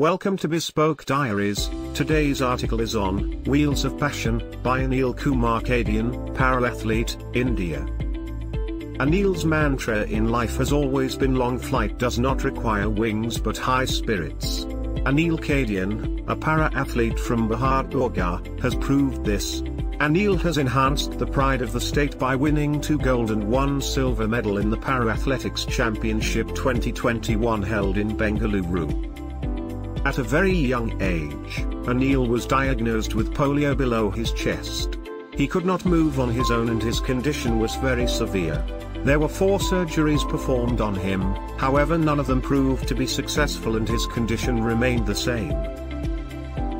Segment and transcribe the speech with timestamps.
[0.00, 1.68] Welcome to Bespoke Diaries.
[1.92, 7.80] Today's article is on Wheels of Passion by Anil Kumar Kadian, para-athlete, India.
[8.98, 13.84] Anil's mantra in life has always been long flight does not require wings but high
[13.84, 14.64] spirits.
[15.04, 19.60] Anil Kadian, a para-athlete from Bahadurgarh, has proved this.
[20.00, 24.26] Anil has enhanced the pride of the state by winning two gold and one silver
[24.26, 29.10] medal in the Para-Athletics Championship 2021 held in Bengaluru.
[30.02, 34.96] At a very young age, Anil was diagnosed with polio below his chest.
[35.34, 38.64] He could not move on his own and his condition was very severe.
[39.04, 41.20] There were four surgeries performed on him,
[41.58, 45.52] however none of them proved to be successful and his condition remained the same.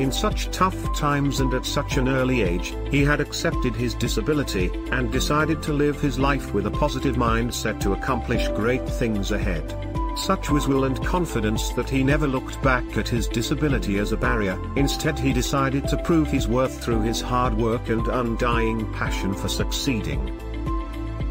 [0.00, 4.70] In such tough times and at such an early age, he had accepted his disability,
[4.92, 9.89] and decided to live his life with a positive mindset to accomplish great things ahead.
[10.16, 14.16] Such was will and confidence that he never looked back at his disability as a
[14.16, 19.34] barrier, instead he decided to prove his worth through his hard work and undying passion
[19.34, 20.38] for succeeding.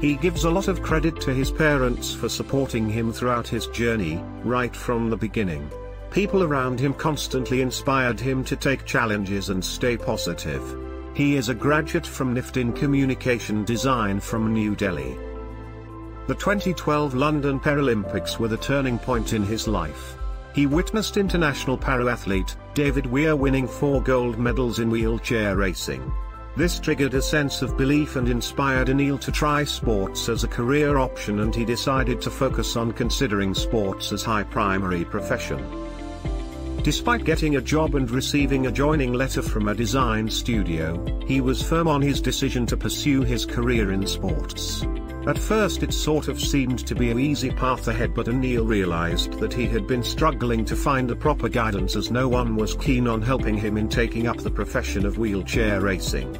[0.00, 4.20] He gives a lot of credit to his parents for supporting him throughout his journey,
[4.42, 5.70] right from the beginning.
[6.10, 10.62] People around him constantly inspired him to take challenges and stay positive.
[11.14, 15.16] He is a graduate from NIFT in Communication Design from New Delhi.
[16.28, 20.16] The 2012 London Paralympics were the turning point in his life.
[20.54, 26.12] He witnessed international para-athlete, David Weir winning four gold medals in wheelchair racing.
[26.56, 30.98] This triggered a sense of belief and inspired Anil to try sports as a career
[30.98, 35.60] option and he decided to focus on considering sports as high primary profession.
[36.84, 41.62] Despite getting a job and receiving a joining letter from a design studio, he was
[41.62, 44.84] firm on his decision to pursue his career in sports.
[45.24, 49.34] At first it sort of seemed to be an easy path ahead but Anil realized
[49.34, 53.06] that he had been struggling to find the proper guidance as no one was keen
[53.06, 56.36] on helping him in taking up the profession of wheelchair racing.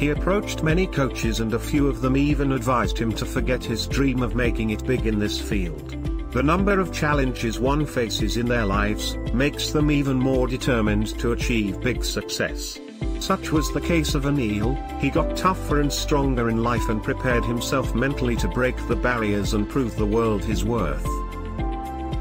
[0.00, 3.86] He approached many coaches and a few of them even advised him to forget his
[3.86, 5.96] dream of making it big in this field.
[6.32, 11.32] The number of challenges one faces in their lives, makes them even more determined to
[11.32, 12.80] achieve big success.
[13.20, 17.44] Such was the case of Anil, he got tougher and stronger in life and prepared
[17.44, 21.06] himself mentally to break the barriers and prove the world his worth.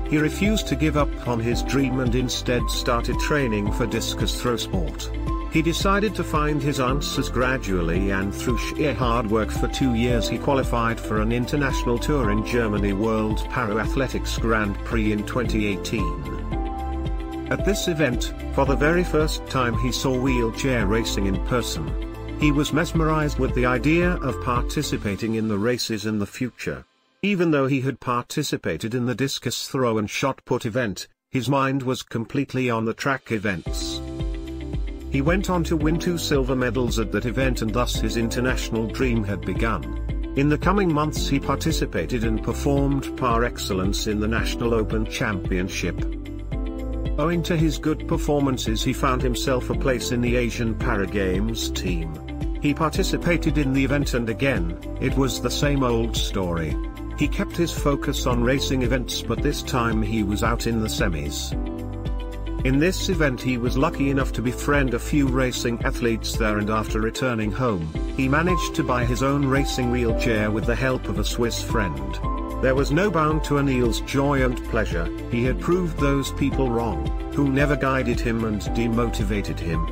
[0.09, 4.57] He refused to give up on his dream and instead started training for discus throw
[4.57, 5.09] sport.
[5.51, 10.29] He decided to find his answers gradually and through sheer hard work for two years
[10.29, 16.38] he qualified for an international tour in Germany World Para-Athletics Grand Prix in 2018.
[17.49, 21.91] At this event, for the very first time he saw wheelchair racing in person.
[22.39, 26.85] He was mesmerized with the idea of participating in the races in the future.
[27.23, 31.81] Even though he had participated in the discus throw and shot put event, his mind
[31.81, 33.99] was completely on the track events.
[35.11, 38.85] He went on to win two silver medals at that event and thus his international
[38.85, 40.05] dream had begun.
[40.35, 45.99] In the coming months he participated and performed par excellence in the National Open Championship,
[47.19, 51.69] Owing to his good performances he found himself a place in the Asian Para Games
[51.69, 52.13] team.
[52.61, 56.73] He participated in the event and again, it was the same old story.
[57.17, 60.87] He kept his focus on racing events but this time he was out in the
[60.87, 61.51] semis.
[62.65, 66.69] In this event he was lucky enough to befriend a few racing athletes there and
[66.69, 71.19] after returning home, he managed to buy his own racing wheelchair with the help of
[71.19, 72.19] a Swiss friend.
[72.61, 77.07] There was no bound to Anil's joy and pleasure, he had proved those people wrong,
[77.33, 79.87] who never guided him and demotivated him.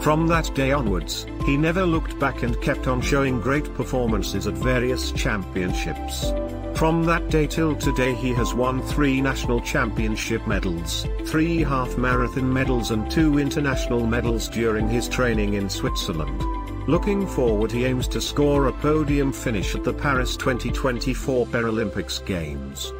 [0.00, 4.54] From that day onwards, he never looked back and kept on showing great performances at
[4.54, 6.32] various championships.
[6.78, 12.52] From that day till today he has won three national championship medals, three half marathon
[12.52, 16.40] medals and two international medals during his training in Switzerland.
[16.86, 22.92] Looking forward he aims to score a podium finish at the Paris 2024 Paralympics Games.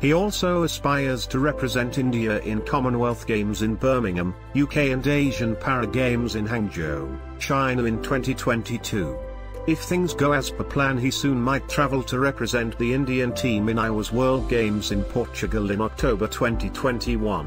[0.00, 5.88] He also aspires to represent India in Commonwealth Games in Birmingham, UK and Asian Para
[5.88, 9.18] Games in Hangzhou, China in 2022.
[9.68, 13.68] If things go as per plan he soon might travel to represent the Indian team
[13.68, 17.44] in IWAS World Games in Portugal in October 2021.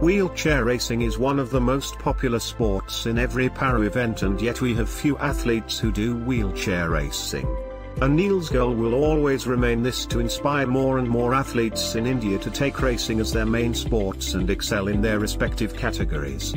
[0.00, 4.62] Wheelchair racing is one of the most popular sports in every para event and yet
[4.62, 7.46] we have few athletes who do wheelchair racing.
[8.00, 12.50] Anil's goal will always remain this to inspire more and more athletes in India to
[12.50, 16.54] take racing as their main sports and excel in their respective categories.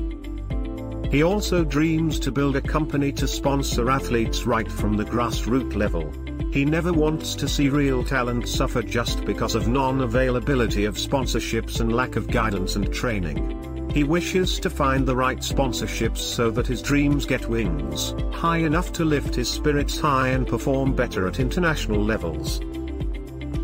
[1.10, 6.14] He also dreams to build a company to sponsor athletes right from the grassroots level.
[6.52, 11.94] He never wants to see real talent suffer just because of non-availability of sponsorships and
[11.94, 13.90] lack of guidance and training.
[13.92, 18.94] He wishes to find the right sponsorships so that his dreams get wings, high enough
[18.94, 22.60] to lift his spirits high and perform better at international levels.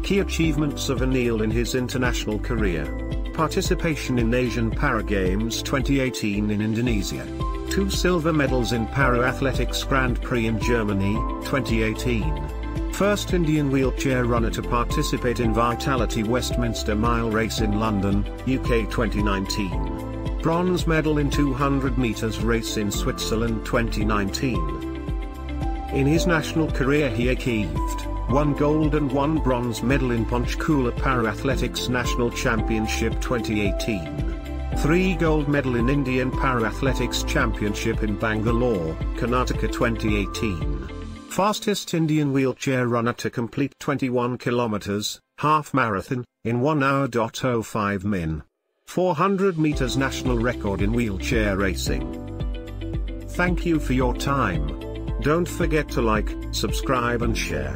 [0.03, 2.85] Key achievements of Anil in his international career.
[3.35, 7.27] Participation in Asian Para Games 2018 in Indonesia.
[7.69, 12.93] Two silver medals in Para Athletics Grand Prix in Germany, 2018.
[12.93, 20.39] First Indian wheelchair runner to participate in Vitality Westminster Mile Race in London, UK 2019.
[20.41, 25.89] Bronze medal in 200 metres race in Switzerland 2019.
[25.93, 31.89] In his national career he achieved one gold and one bronze medal in Panchkula Para-Athletics
[31.89, 34.77] National Championship 2018.
[34.77, 40.89] Three gold medal in Indian Para-Athletics Championship in Bangalore, Karnataka 2018.
[41.29, 47.07] Fastest Indian wheelchair runner to complete 21 kilometers, half marathon, in 1 hour.
[47.63, 48.43] 05 min.
[48.87, 52.21] 400 meters national record in wheelchair racing.
[53.29, 54.79] Thank you for your time.
[55.21, 57.75] Don't forget to like, subscribe and share.